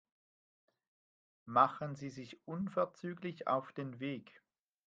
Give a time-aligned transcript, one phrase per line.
[1.45, 4.41] Machen Sie sich unverzüglich auf den Weg.